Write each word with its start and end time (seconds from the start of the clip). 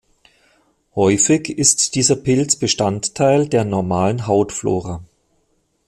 Häufig 0.95 1.47
ist 1.49 1.93
dieser 1.93 2.15
Pilz 2.15 2.55
Bestandteil 2.55 3.47
der 3.47 3.65
normalen 3.65 4.25
Hautflora. 4.25 5.03